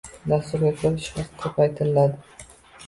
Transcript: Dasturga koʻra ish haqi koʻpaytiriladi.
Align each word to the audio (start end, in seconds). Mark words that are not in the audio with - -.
Dasturga 0.31 0.71
koʻra 0.79 1.03
ish 1.03 1.11
haqi 1.21 1.39
koʻpaytiriladi. 1.45 2.53